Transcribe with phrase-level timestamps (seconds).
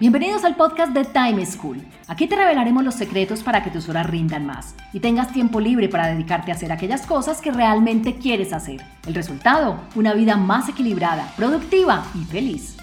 [0.00, 1.80] Bienvenidos al podcast de Time School.
[2.08, 5.88] Aquí te revelaremos los secretos para que tus horas rindan más y tengas tiempo libre
[5.88, 8.80] para dedicarte a hacer aquellas cosas que realmente quieres hacer.
[9.06, 12.76] El resultado, una vida más equilibrada, productiva y feliz.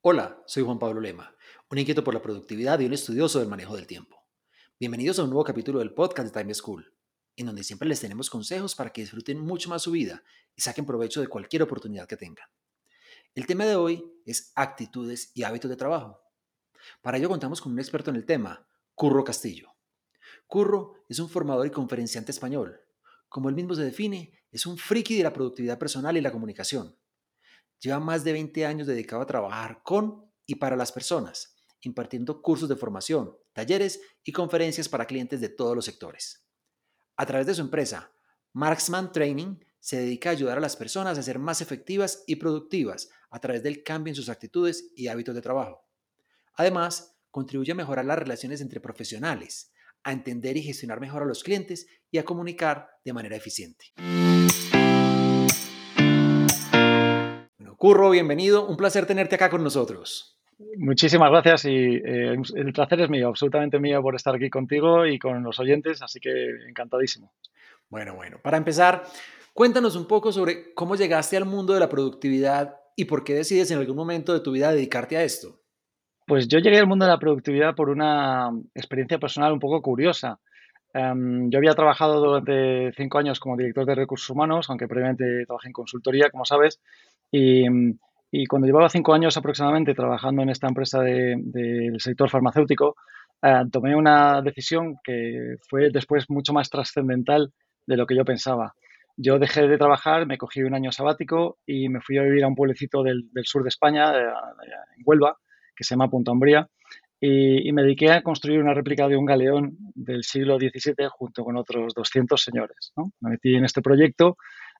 [0.00, 1.34] Hola, soy Juan Pablo Lema,
[1.68, 4.23] un inquieto por la productividad y un estudioso del manejo del tiempo.
[4.84, 6.92] Bienvenidos a un nuevo capítulo del podcast de Time School,
[7.36, 10.22] en donde siempre les tenemos consejos para que disfruten mucho más su vida
[10.54, 12.46] y saquen provecho de cualquier oportunidad que tengan.
[13.34, 16.20] El tema de hoy es actitudes y hábitos de trabajo.
[17.00, 19.70] Para ello contamos con un experto en el tema, Curro Castillo.
[20.46, 22.78] Curro es un formador y conferenciante español.
[23.30, 26.94] Como él mismo se define, es un friki de la productividad personal y la comunicación.
[27.80, 31.53] Lleva más de 20 años dedicado a trabajar con y para las personas
[31.86, 36.46] impartiendo cursos de formación, talleres y conferencias para clientes de todos los sectores.
[37.16, 38.12] A través de su empresa,
[38.52, 43.10] Marksman Training se dedica a ayudar a las personas a ser más efectivas y productivas
[43.30, 45.86] a través del cambio en sus actitudes y hábitos de trabajo.
[46.54, 49.72] Además, contribuye a mejorar las relaciones entre profesionales,
[50.04, 53.86] a entender y gestionar mejor a los clientes y a comunicar de manera eficiente.
[57.58, 58.66] Bueno, Curro, bienvenido.
[58.66, 60.33] Un placer tenerte acá con nosotros.
[60.76, 65.18] Muchísimas gracias y eh, el placer es mío, absolutamente mío por estar aquí contigo y
[65.18, 66.30] con los oyentes, así que
[66.68, 67.32] encantadísimo.
[67.88, 69.04] Bueno, bueno, para empezar,
[69.52, 73.70] cuéntanos un poco sobre cómo llegaste al mundo de la productividad y por qué decides
[73.70, 75.60] en algún momento de tu vida dedicarte a esto.
[76.26, 80.38] Pues yo llegué al mundo de la productividad por una experiencia personal un poco curiosa.
[80.94, 85.68] Em, yo había trabajado durante cinco años como director de recursos humanos, aunque previamente trabajé
[85.68, 86.80] en consultoría, como sabes,
[87.30, 87.64] y
[88.36, 92.96] y cuando llevaba cinco años aproximadamente trabajando en esta empresa del sector farmacéutico,
[93.40, 97.52] eh, tomé una decisión que fue después mucho más trascendental
[97.86, 98.74] de lo que yo pensaba.
[99.16, 102.48] Yo dejé de trabajar, me cogí un año sabático y me fui a vivir a
[102.48, 105.36] un pueblecito del, sur de España, en Huelva,
[105.76, 106.68] que se llama Punta Umbría,
[107.20, 111.44] y, y, me dediqué a construir una réplica de un galeón del siglo XVII junto
[111.44, 112.92] con otros 200 señores.
[112.96, 113.12] ¿no?
[113.20, 114.36] Me metí en este proyecto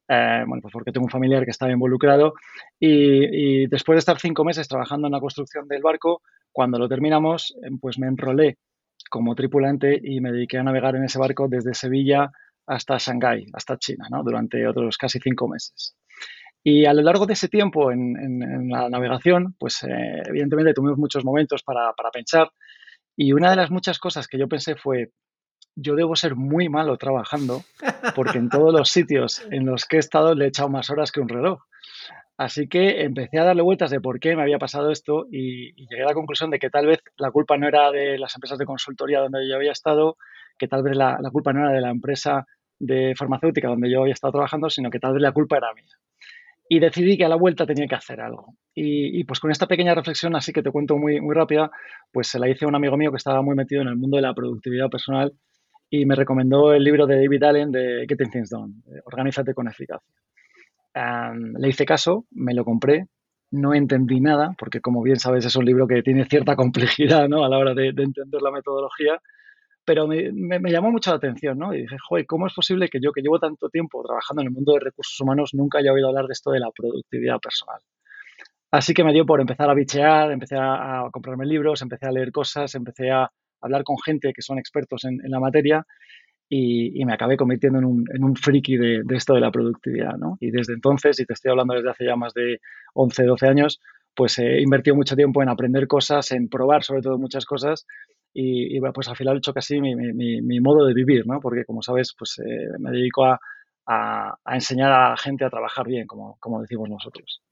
[0.08, 2.34] eh, bueno, pues porque tengo un familiar que estaba involucrado
[2.78, 6.22] y, después de estar cinco meses trabajando en la construcción del barco,
[6.52, 8.58] cuando lo terminamos, eh, pues me enrolé
[9.10, 12.30] como tripulante y me dediqué a navegar en ese barco desde Sevilla
[12.66, 14.22] hasta Shanghái, hasta China, ¿no?
[14.22, 15.96] durante otros casi cinco meses.
[16.62, 21.24] Y a lo largo de ese tiempo en, la navegación, pues eh, evidentemente tuvimos muchos
[21.24, 22.50] momentos para, para pensar
[23.16, 25.10] y una de las muchas cosas que yo pensé fue,
[25.76, 27.62] yo debo ser muy malo trabajando
[28.14, 31.12] porque en todos los sitios en los que he estado le he echado más horas
[31.12, 31.62] que un reloj.
[32.36, 36.02] Así que empecé a darle vueltas de por qué me había pasado esto y, llegué
[36.02, 38.66] a la conclusión de que tal vez la culpa no era de las empresas de
[38.66, 40.16] consultoría donde yo había estado,
[40.58, 42.44] que tal vez la, culpa no era de la empresa
[42.78, 45.84] de farmacéutica donde yo había estado trabajando, sino que tal vez la culpa era mía.
[46.68, 48.56] Y decidí que a la vuelta tenía que hacer algo.
[48.74, 51.70] Y, y, pues con esta pequeña reflexión, así que te cuento muy, muy rápida,
[52.10, 54.16] pues se la hice a un amigo mío que estaba muy metido en el mundo
[54.16, 55.34] de la productividad personal
[55.90, 58.74] y me recomendó el libro de David Allen de Getting Things Done,
[59.04, 60.14] Organízate con eficacia.
[60.94, 63.06] le hice caso, me lo compré,
[63.50, 67.44] no entendí nada, porque como bien sabes es un libro que tiene cierta complejidad ¿no?
[67.44, 69.20] a la hora de, entender la metodología,
[69.84, 71.74] pero me, me, llamó mucho la atención, ¿no?
[71.74, 74.54] Y dije, joder, ¿cómo es posible que yo, que llevo tanto tiempo trabajando en el
[74.54, 77.80] mundo de recursos humanos, nunca haya oído hablar de esto de la productividad personal?
[78.70, 82.32] Así que me dio por empezar a bichear, empecé a comprarme libros, empecé a leer
[82.32, 83.30] cosas, empecé a,
[83.64, 85.86] hablar con gente que son expertos en, la materia
[86.48, 90.16] y, me acabé convirtiendo en un, en un friki de, esto de la productividad.
[90.16, 90.36] ¿no?
[90.40, 92.60] Y desde entonces, y te estoy hablando desde hace ya más de
[92.94, 93.80] 11, 12 años,
[94.14, 97.86] pues he invertido mucho tiempo en aprender cosas, en probar sobre todo muchas cosas
[98.32, 101.40] y, pues al final he hecho casi mi, mi, mi, modo de vivir, ¿no?
[101.40, 103.40] porque como sabes, pues eh, me dedico a,
[103.86, 107.42] a, a, enseñar a la gente a trabajar bien, como, como decimos nosotros.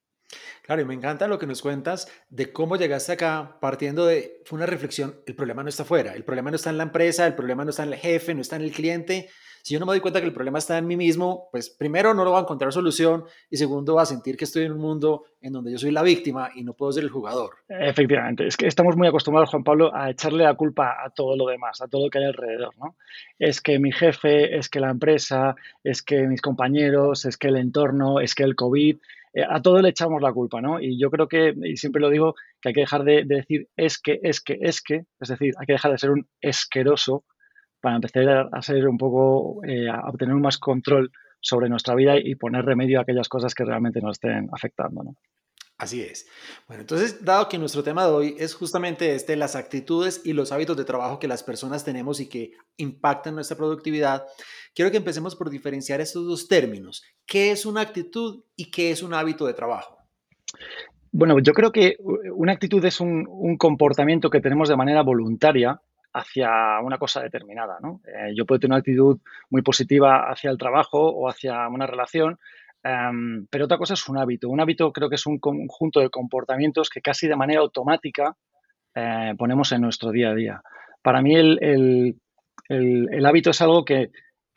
[0.63, 4.57] Claro, y me encanta lo que nos cuentas de cómo llegaste acá partiendo de, fue
[4.57, 7.35] una reflexión, el problema no está afuera, el problema no está en la empresa, el
[7.35, 9.29] problema no está en el jefe, no está en el cliente.
[9.65, 12.15] Si yo no me doy cuenta que el problema está en mí mismo, pues primero
[12.15, 14.81] no lo voy a encontrar solución y segundo va a sentir que estoy en un
[14.81, 17.59] mundo en donde yo soy la víctima y no puedo ser el jugador.
[17.69, 21.47] Efectivamente, es que estamos muy acostumbrados, Juan Pablo, a echarle la culpa a todo lo
[21.47, 22.97] demás, a todo lo que hay alrededor, ¿no?
[23.39, 27.57] Es que mi jefe, es que la empresa, es que mis compañeros, es que el
[27.57, 28.99] entorno, es que el COVID,
[29.35, 30.81] eh, a todo le echamos la culpa, ¿no?
[30.81, 34.01] Y yo creo que, y siempre lo digo, que hay que dejar de, decir es
[34.01, 37.25] que, es que, es que, es decir, hay que dejar de ser un esqueroso
[37.81, 42.37] para empezar a ser un poco, eh, a obtener más control sobre nuestra vida y
[42.37, 45.17] poner remedio a aquellas cosas que realmente nos estén afectando, ¿no?
[45.79, 46.29] Así es.
[46.69, 50.53] Bueno, entonces, dado que nuestro tema de hoy es justamente este, las actitudes y los
[50.53, 54.25] hábitos de trabajo que las personas tenemos y que impactan nuestra productividad,
[54.75, 57.03] quiero que empecemos por diferenciar estos dos términos.
[57.27, 59.99] ¿Qué es una actitud y qué es un hábito de trabajo?
[61.11, 61.97] Bueno, yo creo que
[62.35, 65.81] una actitud es un, comportamiento que tenemos de manera voluntaria
[66.15, 67.79] hacia una cosa determinada.
[67.83, 68.01] ¿no?
[68.07, 69.19] Eh, yo puedo tener una actitud
[69.51, 72.39] muy positiva hacia el trabajo o hacia una relación,
[72.83, 74.49] Pero otra cosa es un hábito.
[74.49, 78.37] Un hábito creo que es un conjunto de comportamientos que casi de manera automática
[78.95, 80.63] eh, ponemos en nuestro día a día.
[81.03, 82.17] Para mí el,
[83.25, 84.11] hábito es algo que,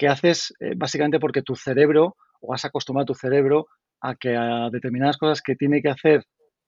[0.07, 3.67] haces eh, básicamente porque tu cerebro o has acostumbrado a tu cerebro
[4.01, 6.25] a que a determinadas cosas que tiene que hacer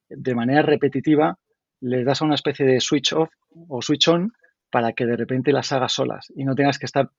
[0.10, 1.38] de manera repetitiva
[1.82, 3.30] le das a una especie de switch off
[3.68, 4.32] o switch on
[4.72, 7.10] para que de repente las hagas solas y no tengas que estar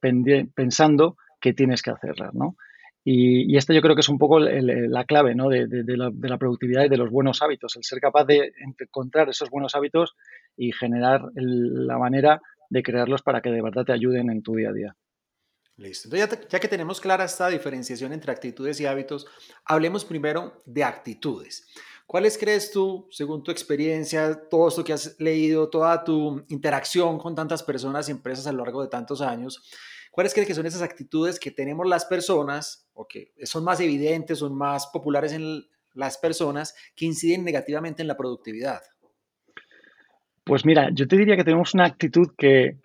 [0.55, 2.57] pensando que tienes que hacerlas, ¿no?
[3.11, 5.49] Y, esto yo creo que es un poco la clave ¿no?
[5.49, 5.67] de,
[5.97, 10.15] la, productividad y de los buenos hábitos, el ser capaz de encontrar esos buenos hábitos
[10.59, 14.69] y generar la manera de crearlos para que de verdad te ayuden en tu día
[14.69, 14.97] a día.
[15.79, 16.15] Listo.
[16.15, 19.27] Entonces, ya, que tenemos clara esta diferenciación entre actitudes y hábitos,
[19.65, 21.67] hablemos primero de actitudes.
[22.07, 27.35] ¿Cuáles crees tú, según tu experiencia, todo esto que has leído, toda tu interacción con
[27.35, 29.63] tantas personas y empresas a lo largo de tantos años,
[30.19, 34.41] ¿Cuáles crees que son esas actitudes que tenemos las personas o que son más evidentes,
[34.41, 38.81] son más populares en las personas que inciden negativamente en la productividad?
[40.43, 42.81] Pues mira, yo te diría que tenemos una actitud que,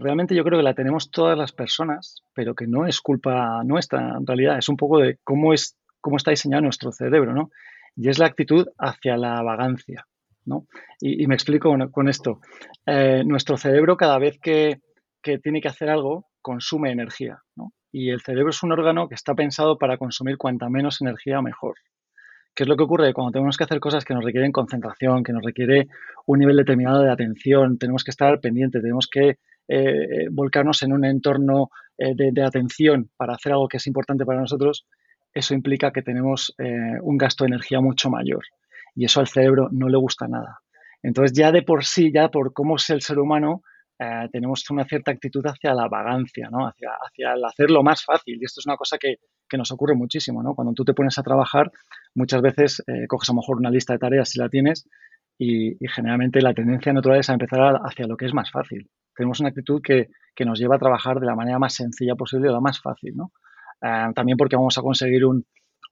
[0.00, 4.16] realmente yo creo que la tenemos todas las personas, pero que no es culpa nuestra
[4.16, 7.50] en realidad, es un poco de cómo, es, cómo está diseñado nuestro cerebro, ¿no?
[7.96, 10.06] Y es la actitud hacia la vagancia,
[10.46, 10.66] ¿no?
[11.02, 12.40] Y, me explico con, esto.
[12.86, 14.80] Eh, nuestro cerebro cada vez que,
[15.20, 17.42] que tiene que hacer algo, consume energía.
[17.56, 17.72] ¿no?
[17.92, 21.76] Y el cerebro es un órgano que está pensado para consumir cuanta menos energía mejor.
[22.54, 23.14] ¿Qué es lo que ocurre?
[23.14, 25.86] Cuando tenemos que hacer cosas que nos requieren concentración, que nos requiere
[26.26, 29.38] un nivel determinado de atención, tenemos que estar pendientes, tenemos que
[29.68, 34.40] eh, volcarnos en un entorno eh, de, atención para hacer algo que es importante para
[34.40, 34.86] nosotros,
[35.32, 38.42] eso implica que tenemos eh, un gasto de energía mucho mayor.
[38.94, 40.58] Y eso al cerebro no le gusta nada.
[41.02, 43.62] Entonces ya de por sí, ya por cómo es el ser humano,
[44.00, 46.68] eh, tenemos una cierta actitud hacia la vagancia, ¿no?
[46.68, 48.38] hacia, hacia el hacerlo más fácil.
[48.40, 49.16] Y esto es una cosa que,
[49.56, 50.42] nos ocurre muchísimo.
[50.42, 50.54] ¿no?
[50.54, 51.72] Cuando tú te pones a trabajar,
[52.14, 54.88] muchas veces eh, coges a lo mejor una lista de tareas si la tienes
[55.36, 58.88] y, generalmente la tendencia natural es a empezar hacia lo que es más fácil.
[59.16, 60.08] Tenemos una actitud que,
[60.44, 63.16] nos lleva a trabajar de la manera más sencilla posible o la más fácil.
[63.16, 63.32] ¿no?
[63.82, 65.22] Eh, también porque vamos a conseguir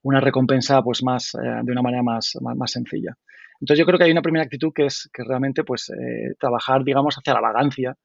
[0.02, 3.16] una recompensa pues, más, de una manera más, más sencilla.
[3.60, 6.84] Entonces yo creo que hay una primera actitud que es que realmente pues eh, trabajar,
[6.84, 7.96] digamos, hacia la vagancia,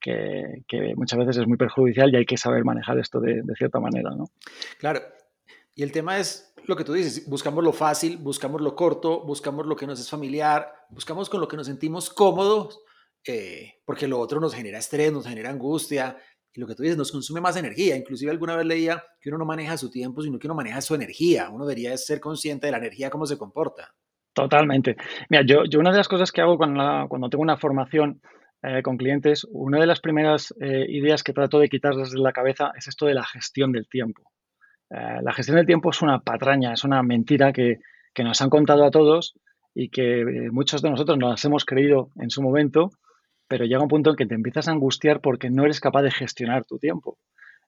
[0.00, 4.10] que, muchas veces es muy perjudicial y hay que saber manejar esto de, cierta manera,
[4.16, 4.26] ¿no?
[4.78, 5.00] Claro.
[5.74, 9.66] Y el tema es lo que tú dices, buscamos lo fácil, buscamos lo corto, buscamos
[9.66, 12.80] lo que nos es familiar, buscamos con lo que nos sentimos cómodos,
[13.24, 16.16] eh, porque lo otro nos genera estrés, nos genera angustia,
[16.52, 17.96] y lo que tú dices nos consume más energía.
[17.96, 20.94] Inclusive alguna vez leía que uno no maneja su tiempo, sino que uno maneja su
[20.94, 21.50] energía.
[21.50, 23.94] Uno debería ser consciente de la energía, cómo se comporta.
[24.38, 24.96] Totalmente.
[25.28, 28.20] Mira, yo, una de las cosas que hago cuando, tengo una formación
[28.62, 32.32] eh, con clientes, una de las primeras eh, ideas que trato de quitarles de la
[32.32, 34.30] cabeza es esto de la gestión del tiempo.
[34.90, 37.78] Eh, la gestión del tiempo es una patraña, es una mentira que,
[38.14, 39.34] que nos han contado a todos
[39.74, 42.90] y que muchos de nosotros nos hemos creído en su momento,
[43.48, 46.12] pero llega un punto en que te empiezas a angustiar porque no eres capaz de
[46.12, 47.18] gestionar tu tiempo.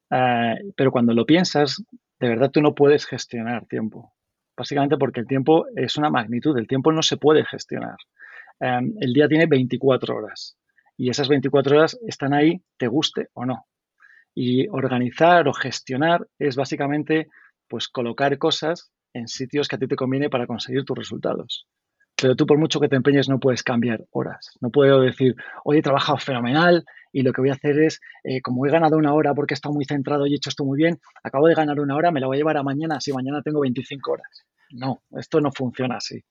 [0.09, 1.83] pero cuando lo piensas,
[2.21, 4.13] de verdad tú no puedes gestionar tiempo
[4.61, 7.97] básicamente porque el tiempo es una magnitud, el tiempo no se puede gestionar.
[8.61, 10.59] Em, el día tiene 24 horas
[10.99, 13.65] y esas 24 horas están ahí, te guste o no.
[14.35, 17.29] Y organizar o gestionar es básicamente
[17.69, 21.67] pues colocar cosas en sitios que a ti te conviene para conseguir tus resultados.
[22.21, 24.51] Pero tú por mucho que te empeñes no puedes cambiar horas.
[24.61, 28.43] No puedo decir, hoy he trabajado fenomenal y lo que voy a hacer es, eh,
[28.43, 30.77] como he ganado una hora porque he estado muy centrado y he hecho esto muy
[30.77, 33.43] bien, acabo de ganar una hora, me la voy a llevar a mañana si mañana
[33.43, 34.45] tengo 25 horas.
[34.71, 36.23] No, esto no funciona así.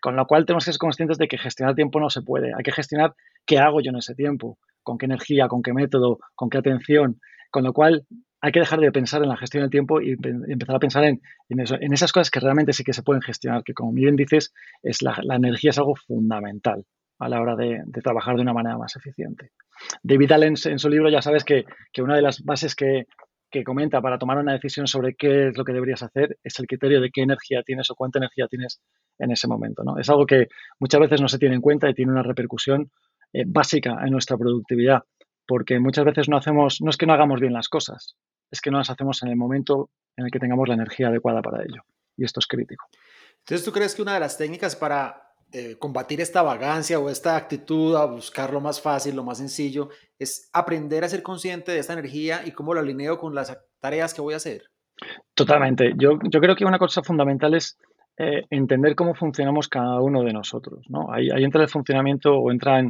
[0.00, 2.52] Con lo cual tenemos que ser conscientes de que gestionar tiempo no se puede.
[2.54, 3.14] Hay que gestionar
[3.46, 7.20] qué hago yo en ese tiempo, con qué energía, con qué método, con qué atención.
[7.50, 8.06] Con lo cual
[8.44, 10.12] hay que dejar de pensar en la gestión del tiempo y
[10.48, 11.20] empezar a pensar en,
[11.92, 15.16] esas cosas que realmente sí que se pueden gestionar, que como bien dices, es la,
[15.34, 16.84] energía es algo fundamental
[17.18, 19.50] a la hora de, trabajar de una manera más eficiente.
[20.02, 21.64] David Allen en su libro ya sabes que
[21.98, 23.06] una de las bases que,
[23.54, 26.66] que comenta para tomar una decisión sobre qué es lo que deberías hacer es el
[26.66, 28.80] criterio de qué energía tienes o cuánta energía tienes
[29.18, 29.84] en ese momento.
[29.84, 29.96] ¿no?
[29.96, 30.48] Es algo que
[30.80, 32.90] muchas veces no se tiene en cuenta y tiene una repercusión
[33.32, 35.02] eh, básica en nuestra productividad,
[35.46, 38.16] porque muchas veces no hacemos, no es que no hagamos bien las cosas,
[38.54, 41.42] es que no las hacemos en el momento en el que tengamos la energía adecuada
[41.42, 41.82] para ello.
[42.16, 42.86] Y esto es crítico.
[43.40, 47.36] Entonces, ¿tú crees que una de las técnicas para eh, combatir esta vagancia o esta
[47.36, 51.80] actitud a buscar lo más fácil, lo más sencillo, es aprender a ser consciente de
[51.80, 54.62] esta energía y cómo lo alineo con las tareas que voy a hacer?
[55.34, 55.92] Totalmente.
[55.96, 57.76] Yo, yo creo que una cosa fundamental es
[58.16, 60.86] eh, entender cómo funcionamos cada uno de nosotros.
[60.88, 61.12] ¿no?
[61.12, 62.80] Ahí, ahí entra el funcionamiento o entra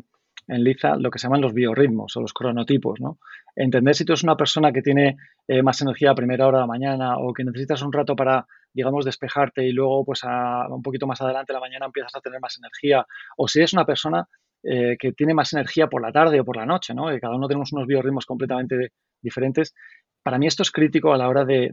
[0.49, 3.19] en, Liza lo que se llaman los biorritmos o los cronotipos, ¿no?
[3.57, 6.63] Entender si tú eres una persona que tiene eh, más energía a primera hora de
[6.63, 10.83] la mañana o que necesitas un rato para, digamos, despejarte y luego, pues, a, un
[10.83, 13.85] poquito más adelante de la mañana empiezas a tener más energía, o si eres una
[13.85, 14.27] persona
[14.67, 17.05] eh, que tiene más energía por la tarde o por la noche, ¿no?
[17.21, 19.75] cada uno tenemos unos biorritmos completamente diferentes.
[20.23, 21.71] Para mí esto es crítico a la hora de,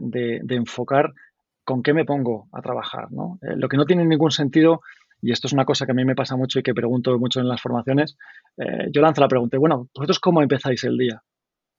[0.50, 1.10] enfocar
[1.64, 3.38] con qué me pongo a trabajar, ¿no?
[3.40, 4.82] Eh, lo que no tiene ningún sentido
[5.22, 7.40] y esto es una cosa que a mí me pasa mucho y que pregunto mucho
[7.40, 8.16] en las formaciones,
[8.58, 11.22] eh, yo lanzo la pregunta, bueno, ¿vosotros cómo empezáis el día?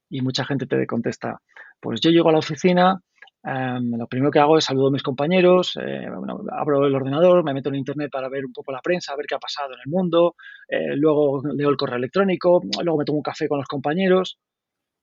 [0.10, 1.40] Y mucha gente te contesta,
[1.82, 3.02] pues yo llego a la oficina,
[3.44, 6.08] em, lo primero que hago es saludo a mis compañeros, eh,
[6.52, 9.36] abro el ordenador, me meto en internet para ver un poco la prensa, ver qué
[9.36, 10.36] ha pasado en el mundo,
[10.70, 14.38] eh, luego leo el correo electrónico, luego me tomo un café con los compañeros.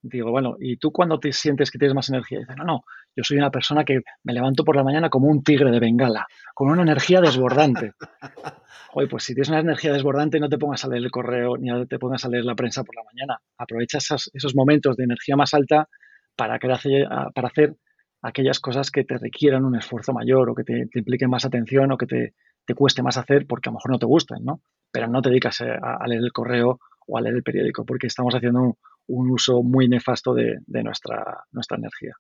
[0.02, 2.38] Digo, bueno, ¿y tú cuándo te sientes que tienes más energía?
[2.38, 5.42] dice, no, no, yo soy una persona que me levanto por la mañana como un
[5.42, 7.92] tigre de bengala, con una energía desbordante.
[8.95, 11.71] Oye, pues si tienes una energía desbordante, no te pongas a leer el correo ni
[11.87, 13.38] te pongas a leer la prensa por la mañana.
[13.59, 15.88] Aprovecha esos, momentos de energía más alta
[16.35, 17.76] para, para hacer
[18.23, 21.97] aquellas cosas que te requieran un esfuerzo mayor o que te, impliquen más atención o
[21.97, 22.35] que te,
[22.75, 24.62] cueste más hacer porque a lo mejor no te gustan, ¿no?
[24.92, 26.78] Pero no te dedicas a, leer el correo
[27.09, 28.75] o a leer el periódico porque estamos haciendo un,
[29.11, 32.14] un uso muy nefasto de, nuestra, nuestra energía.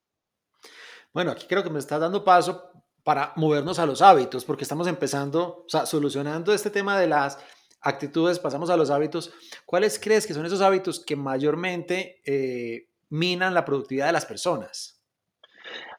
[1.12, 2.70] Bueno, aquí creo que me estás dando paso
[3.02, 7.38] para movernos a los hábitos, porque estamos empezando, o sea, solucionando este tema de las
[7.80, 9.32] actitudes, pasamos a los hábitos.
[9.64, 15.00] ¿Cuáles crees que son esos hábitos que mayormente eh, minan la productividad de las personas?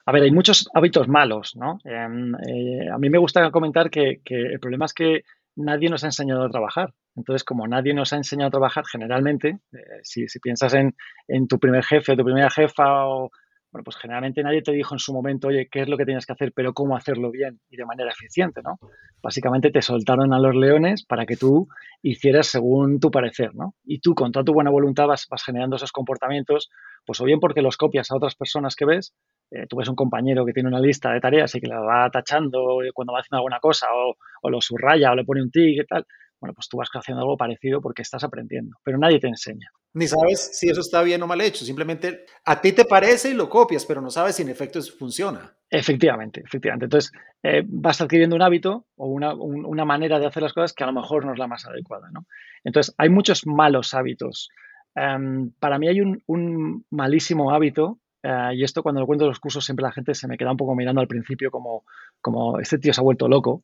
[0.05, 1.79] A ver, hay muchos hábitos malos, ¿no?
[1.83, 5.23] Em, eh, a mí me gusta comentar que, el problema es que
[5.55, 6.93] nadie nos ha enseñado a trabajar.
[7.15, 11.83] Entonces, como nadie nos ha enseñado a trabajar, generalmente, eh, si, piensas en, tu primer
[11.83, 13.31] jefe, tu primera jefa, o,
[13.71, 16.25] bueno, pues generalmente nadie te dijo en su momento, oye, qué es lo que tienes
[16.25, 18.79] que hacer, pero cómo hacerlo bien y de manera eficiente, ¿no?
[19.21, 21.67] Básicamente te soltaron a los leones para que tú
[22.01, 23.75] hicieras según tu parecer, ¿no?
[23.83, 26.69] Y tú, con toda tu buena voluntad, vas, vas generando esos comportamientos,
[27.05, 29.13] pues o bien porque los copias a otras personas que ves,
[29.51, 32.09] eh, tú ves un compañero que tiene una lista de tareas y que la va
[32.09, 35.83] tachando cuando va haciendo alguna cosa, o, o lo subraya o le pone un tic
[35.83, 36.05] y tal,
[36.41, 39.69] bueno, pues tú vas haciendo algo parecido porque estás aprendiendo, pero nadie te enseña.
[39.93, 43.33] Ni sabes si eso está bien o mal hecho, simplemente a ti te parece y
[43.35, 45.53] lo copias, pero no sabes si en efecto eso funciona.
[45.69, 46.85] Efectivamente, efectivamente.
[46.85, 47.11] Entonces,
[47.43, 50.93] eh, vas adquiriendo un hábito o una, manera de hacer las cosas que a lo
[50.93, 52.09] mejor no es la más adecuada.
[52.11, 52.25] ¿no?
[52.63, 54.49] Entonces, hay muchos malos hábitos.
[54.95, 59.39] Em, para mí hay un malísimo hábito eh, y esto cuando lo cuento en los
[59.39, 61.83] cursos siempre la gente se me queda un poco mirando al principio como,
[62.19, 63.63] como este tío se ha vuelto loco.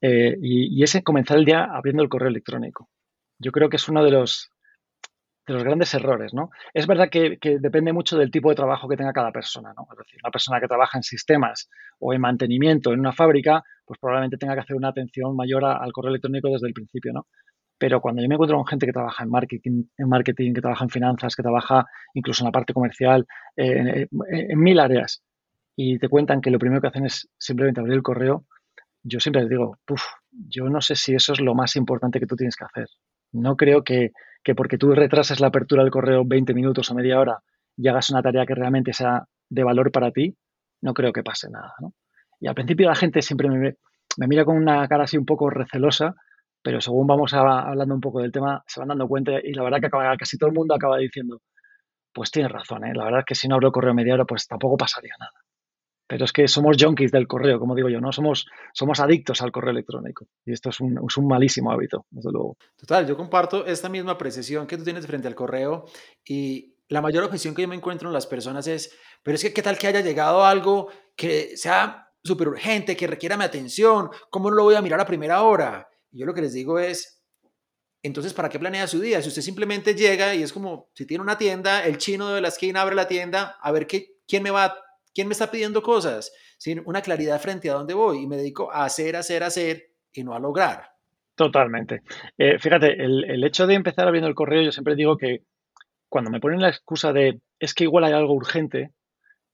[0.00, 2.88] Eh, y, ese comenzar el día abriendo el correo electrónico.
[3.38, 4.50] Yo creo que es uno de los,
[5.46, 6.50] de los grandes errores, ¿no?
[6.74, 9.86] Es verdad que, depende mucho del tipo de trabajo que tenga cada persona, ¿no?
[9.92, 13.98] Es decir, una persona que trabaja en sistemas o en mantenimiento en una fábrica, pues
[13.98, 17.26] probablemente tenga que hacer una atención mayor al correo electrónico desde el principio, ¿no?
[17.78, 20.84] Pero cuando yo me encuentro con gente que trabaja en marketing, en marketing, que trabaja
[20.84, 23.26] en finanzas, que trabaja incluso en la parte comercial,
[23.56, 25.22] eh, en, mil áreas,
[25.76, 28.44] y te cuentan que lo primero que hacen es simplemente abrir el correo,
[29.02, 32.26] yo siempre les digo, Puf, yo no sé si eso es lo más importante que
[32.26, 32.88] tú tienes que hacer.
[33.32, 34.12] No creo que,
[34.42, 37.38] que porque tú retrases la apertura del correo 20 minutos o media hora
[37.76, 40.36] y hagas una tarea que realmente sea de valor para ti,
[40.80, 41.74] no creo que pase nada.
[42.40, 43.74] Y al principio la gente siempre me,
[44.16, 46.14] me mira con una cara así un poco recelosa
[46.64, 49.82] pero según vamos hablando un poco del tema, se van dando cuenta y la verdad
[49.82, 51.42] que casi todo el mundo acaba diciendo,
[52.10, 52.94] pues tienes razón, ¿eh?
[52.94, 55.32] la verdad es que si no abro correo media hora, pues tampoco pasaría nada.
[56.06, 58.12] Pero es que somos junkies del correo, como digo yo, ¿no?
[58.12, 60.26] Somos, somos adictos al correo electrónico.
[60.46, 62.56] Y esto es un, es un malísimo hábito, desde luego.
[62.76, 65.84] Total, yo comparto esta misma apreciación que tú tienes frente al correo
[66.26, 69.52] y la mayor objeción que yo me encuentro en las personas es, pero es que
[69.52, 74.48] qué tal que haya llegado algo que sea súper urgente, que requiera mi atención, ¿cómo
[74.48, 75.88] no lo voy a mirar a primera hora?
[76.18, 77.22] Yo lo que les digo es,
[78.02, 79.22] entonces, ¿para qué planea su día?
[79.22, 82.48] Si usted simplemente llega y es como, si tiene una tienda, el chino de la
[82.48, 84.76] esquina abre la tienda, a ver qué, quién, me va,
[85.14, 88.70] quién me está pidiendo cosas, sin una claridad frente a dónde voy y me dedico
[88.70, 90.90] a hacer, hacer, hacer y no a lograr.
[91.34, 92.02] Totalmente.
[92.38, 95.42] Eh, fíjate, el, hecho de empezar abriendo el correo, yo siempre digo que
[96.08, 98.92] cuando me ponen la excusa de es que igual hay algo urgente,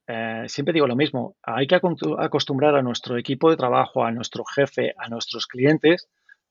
[0.09, 4.45] eh, siempre digo lo mismo, hay que acostumbrar a nuestro equipo de trabajo, a nuestro
[4.45, 6.09] jefe, a nuestros clientes,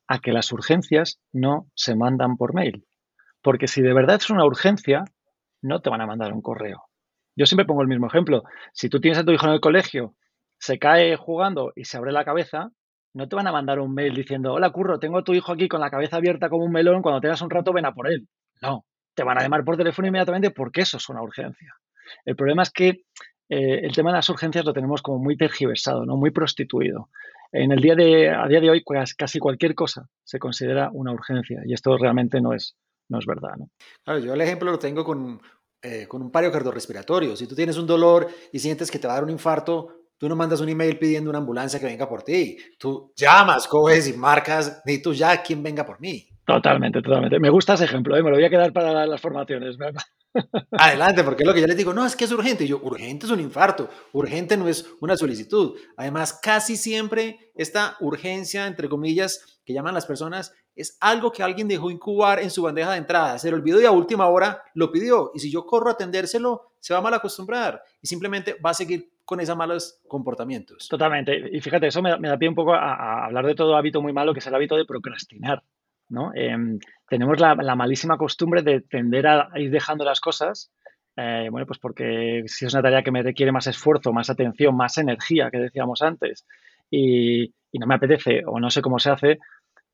[0.10, 2.86] a que las urgencias no se mandan por mail.
[3.44, 5.06] Porque si de verdad es una urgencia,
[5.62, 6.84] no te van a mandar un correo.
[7.36, 8.44] Yo siempre pongo el mismo ejemplo.
[8.74, 10.16] Si tú tienes a tu hijo en el colegio,
[10.58, 12.72] se cae jugando y se abre la cabeza,
[13.14, 15.68] no te van a mandar un mail diciendo, hola Curro, tengo a tu hijo aquí
[15.68, 18.28] con la cabeza abierta como un melón, cuando tengas un rato ven a por él.
[18.64, 21.76] No, te van a llamar por teléfono inmediatamente porque eso es una urgencia.
[22.26, 23.04] El problema es que
[23.48, 26.18] eh, el tema de las urgencias lo tenemos como muy tergiversado, ¿no?
[26.18, 27.10] muy prostituido.
[27.52, 28.84] En el día de, a día de hoy,
[29.18, 32.76] casi cualquier cosa se considera una urgencia y esto realmente no es,
[33.10, 33.56] no es verdad.
[33.58, 33.70] ¿no?
[34.04, 35.42] Claro, yo el ejemplo lo tengo con,
[35.82, 37.36] eh, con un paro cardiorrespiratorio.
[37.36, 40.28] Si tú tienes un dolor y sientes que te va a dar un infarto, Tú
[40.28, 42.58] no mandas un email pidiendo una ambulancia que venga por ti.
[42.78, 46.28] Tú llamas, coges y marcas, tú ya quien venga por mí.
[46.46, 47.40] Totalmente, totalmente.
[47.40, 48.22] Me gusta ese ejemplo, ¿eh?
[48.22, 49.78] me lo voy a quedar para las formaciones.
[50.72, 52.64] Adelante, porque es lo que yo les digo, no, es que es urgente.
[52.64, 55.78] Y yo, urgente es un infarto, urgente no es una solicitud.
[55.98, 61.68] Además, casi siempre esta urgencia, entre comillas, que llaman las personas, es algo que alguien
[61.68, 63.38] dejó incubar en su bandeja de entrada.
[63.38, 65.32] Se le olvidó y a última hora lo pidió.
[65.34, 68.74] Y si yo corro a atendérselo, se va a mal acostumbrar y simplemente va a
[68.74, 70.88] seguir con esos malos comportamientos.
[70.88, 71.50] Totalmente.
[71.52, 74.34] Y fíjate, eso me, da pie un poco a, hablar de todo hábito muy malo,
[74.34, 75.62] que es el hábito de procrastinar.
[76.10, 76.32] ¿No?
[76.36, 80.72] Em, tenemos la, malísima costumbre de tender a ir dejando las cosas,
[81.16, 84.76] eh, bueno, pues porque si es una tarea que me requiere más esfuerzo, más atención,
[84.76, 86.46] más energía, que decíamos antes,
[86.90, 89.38] y, no me apetece o no sé cómo se hace,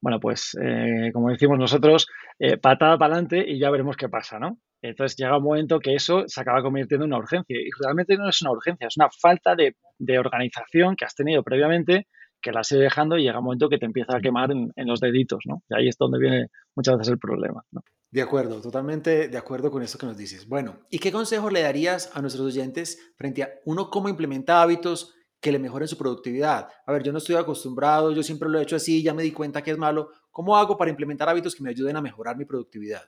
[0.02, 2.08] bueno, pues eh, como decimos nosotros,
[2.40, 4.60] eh, patada para adelante y ya veremos qué pasa, ¿no?
[4.90, 7.58] Entonces llega un momento que eso se acaba convirtiendo en una urgencia.
[7.58, 9.76] Y realmente no es una urgencia, es una falta de,
[10.20, 12.08] organización que has tenido previamente,
[12.46, 14.72] que la has ido dejando y llega un momento que te empieza a quemar en,
[14.88, 15.64] los deditos, ¿no?
[15.68, 17.82] Y ahí es donde viene muchas veces el problema, ¿no?
[18.12, 20.48] De acuerdo, totalmente de acuerdo con esto que nos dices.
[20.48, 25.16] Bueno, ¿y qué consejo le darías a nuestros oyentes frente a uno cómo implementa hábitos
[25.42, 26.70] que le mejoren su productividad?
[26.86, 29.32] A ver, yo no estoy acostumbrado, yo siempre lo he hecho así, ya me di
[29.32, 30.10] cuenta que es malo.
[30.30, 33.02] ¿Cómo hago para implementar hábitos que me ayuden a mejorar mi productividad?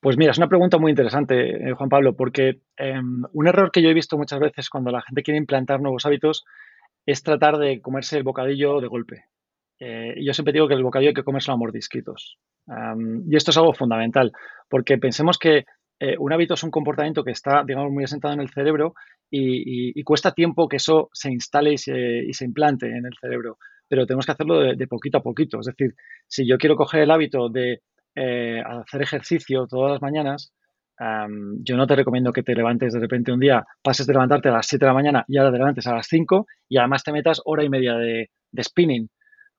[0.00, 3.82] Pues mira, es una pregunta muy interesante, eh, Juan Pablo, porque em, un error que
[3.82, 6.44] yo he visto muchas veces cuando la gente quiere implantar nuevos hábitos
[7.06, 9.24] es tratar de comerse el bocadillo de golpe.
[9.78, 12.38] Eh, y yo siempre digo que el bocadillo hay que comerse a mordisquitos.
[13.26, 14.32] y esto es algo fundamental,
[14.68, 15.64] porque pensemos que
[16.02, 18.94] eh, un hábito es un comportamiento que está, digamos, muy asentado en el cerebro
[19.30, 23.58] y, cuesta tiempo que eso se instale y se, implante en el cerebro.
[23.86, 25.60] Pero tenemos que hacerlo de, poquito a poquito.
[25.60, 25.94] Es decir,
[26.26, 27.82] si yo quiero coger el hábito de
[28.14, 30.52] eh, hacer ejercicio todas las mañanas,
[31.00, 34.52] yo no te recomiendo que te levantes de repente un día, pases de levantarte a
[34.52, 37.12] las 7 de la mañana y ahora te levantes a las 5 y además te
[37.12, 38.30] metas hora y media de,
[38.62, 39.08] spinning.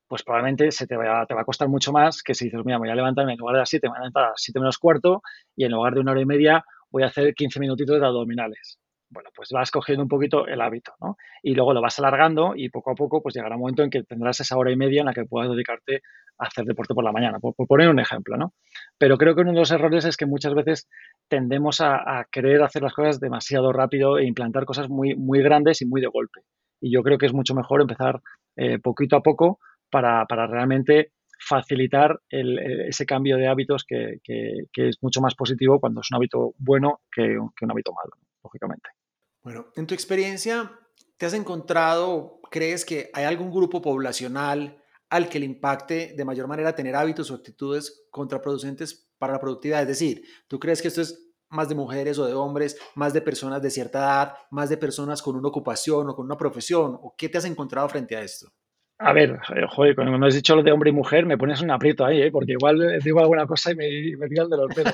[0.08, 2.78] Pues probablemente se te va, te va a costar mucho más que si dices, mira,
[2.78, 4.60] voy a levantarme en lugar de las 7, me voy a levantar a las 7
[4.60, 5.22] menos cuarto
[5.56, 8.78] y en lugar de una hora y media voy a hacer 15 minutitos de abdominales
[9.12, 11.18] bueno, pues vas cogiendo un poquito el hábito, ¿no?
[11.44, 14.04] Y luego lo vas alargando y poco a poco pues llegará un momento en que
[14.04, 16.02] tendrás esa hora y media en la que puedas dedicarte
[16.38, 18.54] a hacer deporte por la mañana, por, poner un ejemplo, ¿no?
[18.98, 20.88] Pero creo que uno de los errores es que muchas veces
[21.28, 25.86] tendemos a, querer hacer las cosas demasiado rápido e implantar cosas muy, muy grandes y
[25.86, 26.42] muy de golpe.
[26.80, 28.22] Y yo creo que es mucho mejor empezar
[28.56, 31.12] eh, poquito a poco para, realmente
[31.44, 37.02] facilitar ese cambio de hábitos que, es mucho más positivo cuando es un hábito bueno
[37.12, 38.12] que, que un hábito malo,
[38.44, 39.01] lógicamente.
[39.44, 40.72] Bueno, en tu experiencia,
[41.18, 46.48] ¿te has encontrado, crees que hay algún grupo poblacional al que le impacte de mayor
[46.48, 49.82] manera tener hábitos o actitudes contraproducentes para la productividad?
[49.82, 53.22] Es decir, ¿tú crees que esto es más de mujeres o de hombres, más de
[53.22, 57.00] personas de cierta edad, más de personas con una ocupación o con una profesión?
[57.02, 58.54] ¿O qué te has encontrado frente a esto?
[59.04, 61.60] A ver, eh, joder, cuando me has dicho lo de hombre y mujer, me pones
[61.62, 62.32] un aprieto ahí, ¿eh?
[62.32, 64.94] porque igual digo alguna cosa y me, me el de los pelos.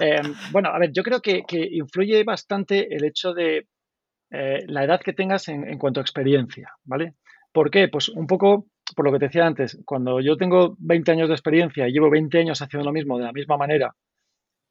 [0.00, 3.68] eh, bueno, a ver, yo creo que, que influye bastante el hecho de
[4.30, 7.16] eh, la edad que tengas en, en, cuanto a experiencia, ¿vale?
[7.52, 7.88] ¿Por qué?
[7.88, 11.34] Pues un poco por lo que te decía antes, cuando yo tengo 20 años de
[11.34, 13.94] experiencia y llevo 20 años haciendo lo mismo de la misma manera,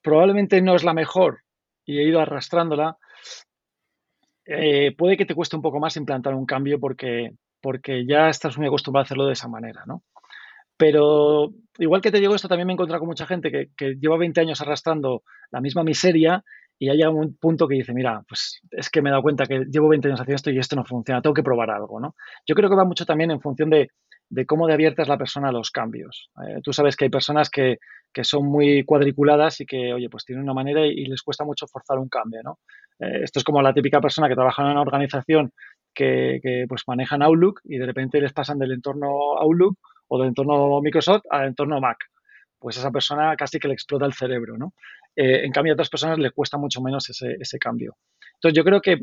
[0.02, 1.42] probablemente no es la mejor
[1.86, 2.98] y he ido arrastrándola,
[4.98, 7.34] puede que te cueste un poco más implantar un cambio porque,
[7.68, 10.02] porque ya estás muy acostumbrado a hacerlo de esa manera, ¿no?
[10.78, 14.16] Pero igual que te digo esto, también me he encontrado con mucha gente que, lleva
[14.16, 16.46] 20 años arrastrando la misma miseria
[16.80, 19.66] y hay un punto que dice, mira, pues es que me he dado cuenta que
[19.70, 22.16] llevo 20 años haciendo esto y esto no funciona, tengo que probar algo, ¿no?
[22.48, 23.90] Yo creo que va mucho también en función de,
[24.30, 26.30] de cómo de abierta es la persona a los cambios.
[26.48, 27.80] Eh, tú sabes que hay personas que,
[28.14, 31.68] que, son muy cuadriculadas y que, oye, pues tienen una manera y, les cuesta mucho
[31.68, 32.60] forzar un cambio, ¿no?
[33.00, 35.52] Eh, esto es como la típica persona que trabaja en una organización
[35.98, 39.08] que, pues manejan Outlook y de repente les pasan del entorno
[39.40, 41.98] Outlook o del entorno Microsoft al entorno Mac.
[42.60, 44.74] Pues esa persona casi que le explota el cerebro, ¿no?
[45.16, 47.98] Eh, en cambio, a otras personas les cuesta mucho menos ese, ese cambio.
[48.36, 49.00] Entonces, yo creo que,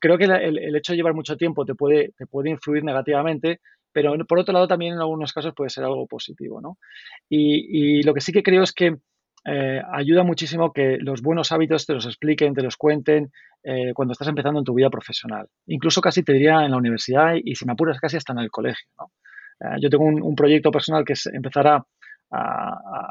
[0.00, 3.60] creo que el, el, hecho de llevar mucho tiempo te puede, te puede influir negativamente,
[3.96, 6.76] pero por otro lado también en algunos casos puede ser algo positivo, ¿no?
[7.30, 8.96] Y, lo que sí que creo es que
[9.48, 13.30] eh, ayuda muchísimo que los buenos hábitos te los expliquen, te los cuenten,
[13.62, 15.46] eh, cuando estás empezando en tu vida profesional.
[15.66, 18.50] Incluso casi te diría en la universidad y, si me apuras casi hasta en el
[18.50, 18.88] colegio.
[19.60, 21.86] Eh, yo tengo un, proyecto personal que es empezar a,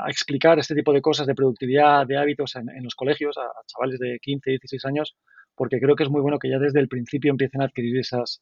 [0.08, 4.19] explicar este tipo de cosas de productividad, de hábitos en, los colegios a, chavales de
[4.21, 5.15] 15, 16 años,
[5.56, 8.41] porque creo que es muy bueno que ya desde el principio empiecen a adquirir esas,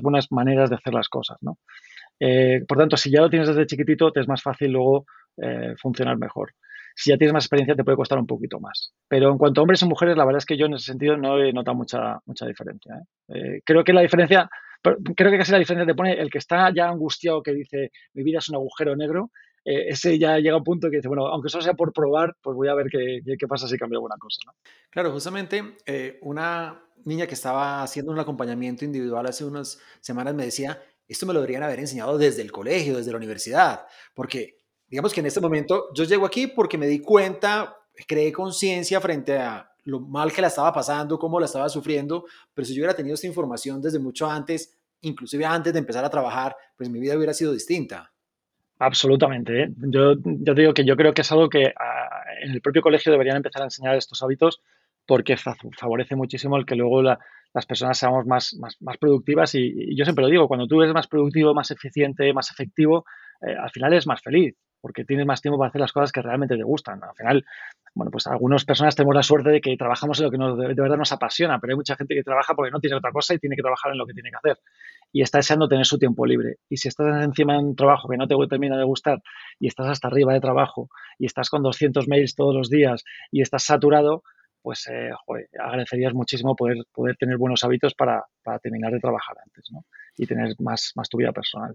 [0.00, 1.36] buenas maneras de hacer las cosas.
[2.18, 5.04] Eh, por tanto, si ya lo tienes desde chiquitito, te es más fácil luego
[5.76, 6.54] funcionar mejor.
[6.94, 8.92] Si ya tienes más experiencia, te puede costar un poquito más.
[9.08, 11.16] Pero en cuanto a hombres y mujeres, la verdad es que yo en ese sentido
[11.16, 12.94] no he notado mucha, mucha diferencia.
[12.94, 13.34] ¿eh?
[13.34, 14.48] Eh, creo que la diferencia,
[14.82, 18.22] creo que casi la diferencia te pone el que está ya angustiado, que dice, mi
[18.22, 19.30] vida es un agujero negro,
[19.64, 22.36] eh, ese ya llega a un punto que dice, bueno, aunque solo sea por probar,
[22.40, 24.52] pues voy a ver qué, qué, pasa si cambio alguna cosa.
[24.90, 25.76] Claro, justamente
[26.22, 31.34] una niña que estaba haciendo un acompañamiento individual hace unas semanas me decía, esto me
[31.34, 34.63] lo deberían haber enseñado desde el colegio, desde la universidad, porque
[34.94, 39.36] digamos que en este momento yo llego aquí porque me di cuenta, creé conciencia frente
[39.36, 42.94] a lo mal que la estaba pasando, cómo la estaba sufriendo, pero si yo hubiera
[42.94, 47.16] tenido esta información desde mucho antes, inclusive antes de empezar a trabajar, pues mi vida
[47.16, 48.12] hubiera sido distinta.
[48.78, 49.64] Absolutamente.
[49.64, 49.68] ¿eh?
[49.78, 53.10] Yo, yo digo que yo creo que es algo que ah, en el propio colegio
[53.10, 54.62] deberían empezar a enseñar estos hábitos
[55.08, 60.04] porque favorece muchísimo el que luego las personas seamos más, más, más productivas y, yo
[60.04, 63.04] siempre lo digo, cuando tú eres más productivo, más eficiente, más efectivo,
[63.44, 64.54] eh, al final es más feliz
[64.84, 67.02] porque tienes más tiempo para hacer las cosas que realmente te gustan.
[67.02, 67.42] Al final,
[67.94, 70.74] bueno, pues algunas personas tenemos la suerte de que trabajamos en lo que nos, de,
[70.74, 73.38] verdad nos apasiona, pero hay mucha gente que trabaja porque no tiene otra cosa y
[73.38, 74.58] tiene que trabajar en lo que tiene que hacer.
[75.10, 76.56] Y está deseando tener su tiempo libre.
[76.68, 79.22] Y si estás encima de un trabajo que no te termina de gustar
[79.58, 83.40] y estás hasta arriba de trabajo y estás con 200 mails todos los días y
[83.40, 84.22] estás saturado,
[84.60, 85.12] pues eh,
[85.58, 89.86] agradecerías muchísimo poder, poder tener buenos hábitos para, para terminar de trabajar antes ¿no?
[90.18, 91.74] y tener más, más tu vida personal.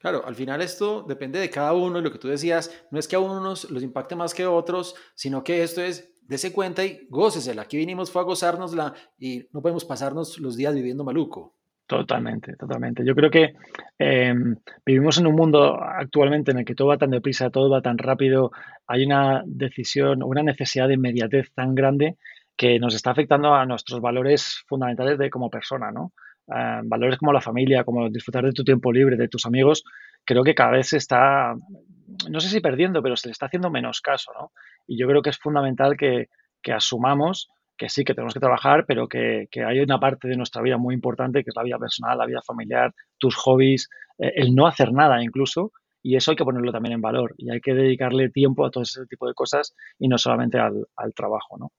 [0.00, 3.08] Claro, al final esto depende de cada uno y lo que tú decías, no es
[3.08, 6.84] que a unos los impacte más que a otros, sino que esto es, dése cuenta
[6.84, 7.62] y gócesela.
[7.62, 11.54] Aquí vinimos fue a gozárnosla y no podemos pasarnos los días viviendo maluco.
[11.86, 13.04] Totalmente, totalmente.
[13.04, 13.52] Yo creo que
[13.98, 17.82] em, vivimos en un mundo actualmente en el que todo va tan deprisa, todo va
[17.82, 18.50] tan rápido,
[18.86, 22.16] hay una decisión, una necesidad de inmediatez tan grande
[22.56, 26.12] que nos está afectando a nuestros valores fundamentales de como persona, ¿no?
[26.54, 29.84] Eh, valores como la familia, como disfrutar de tu tiempo libre, de tus amigos,
[30.24, 31.54] creo que cada vez se está,
[32.28, 34.52] no sé si perdiendo, pero se le está haciendo menos caso, ¿no?
[34.86, 36.28] Y yo creo que es fundamental que,
[36.72, 40.76] asumamos que sí, que tenemos que trabajar, pero que, hay una parte de nuestra vida
[40.76, 43.88] muy importante, que es la vida personal, la vida familiar, tus hobbies,
[44.18, 47.50] eh, el no hacer nada incluso, y eso hay que ponerlo también en valor y
[47.50, 51.14] hay que dedicarle tiempo a todo ese tipo de cosas y no solamente al, al
[51.14, 51.70] trabajo, ¿no?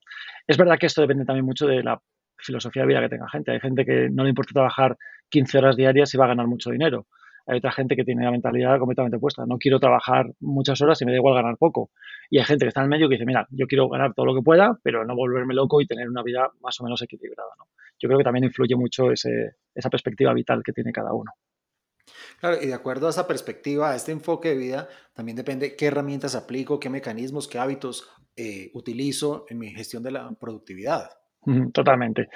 [0.48, 2.02] Es verdad que esto depende también mucho de la
[2.44, 3.52] filosofía de vida que tenga gente.
[3.52, 4.98] Hay gente que no le importa trabajar
[5.30, 7.08] 15 horas diarias y va a ganar mucho dinero.
[7.46, 9.46] Hay otra gente que tiene la mentalidad completamente puesta.
[9.46, 11.92] No quiero trabajar muchas horas y me da igual ganar poco.
[12.30, 14.26] Y hay gente que está en el medio que dice, mira, yo quiero ganar todo
[14.26, 17.50] lo que pueda, pero no volverme loco y tener una vida más o menos equilibrada.
[18.00, 21.32] Yo creo que también influye mucho esa perspectiva vital que tiene cada uno.
[22.40, 25.88] Claro, y de acuerdo a esa perspectiva, a este enfoque de vida, también depende qué
[25.88, 31.10] herramientas aplico, qué mecanismos, qué hábitos eh, utilizo en mi gestión de la productividad.
[31.74, 32.30] Totalmente.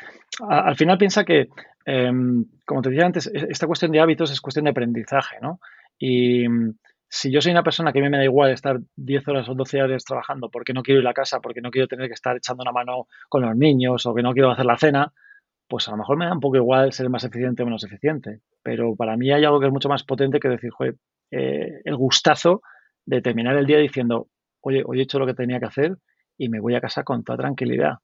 [0.50, 1.48] al final piensa que,
[1.86, 5.60] em, como te decía antes, e, esta cuestión de hábitos es cuestión de aprendizaje, ¿no?
[5.98, 6.74] Y mm,
[7.10, 9.56] si yo soy una persona que a mí me da igual estar 10 horas o
[9.56, 12.36] 12 horas trabajando porque no quiero ir a casa, porque no quiero tener que estar
[12.36, 15.14] echando una mano con los niños o que no quiero hacer la cena,
[15.68, 18.42] pues a lo mejor me da un poco igual ser más eficiente o menos eficiente.
[18.64, 20.96] Pero para mí hay algo que es mucho más potente que decir, joder,
[21.32, 22.62] eh, el gustazo
[23.06, 24.28] de terminar el día diciendo,
[24.62, 25.98] oye, hoy he hecho lo que tenía que hacer
[26.38, 27.96] y me voy a casa con toda tranquilidad.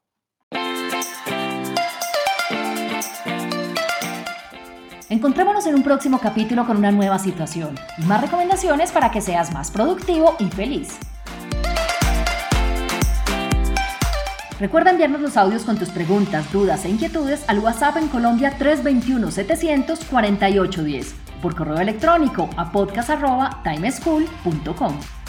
[5.10, 9.52] Encontrémonos en un próximo capítulo con una nueva situación y más recomendaciones para que seas
[9.52, 10.98] más productivo y feliz.
[14.58, 21.12] Recuerda enviarnos los audios con tus preguntas, dudas e inquietudes al WhatsApp en Colombia 321-700-4810
[21.42, 25.21] por correo electrónico a podcast.timeschool.com.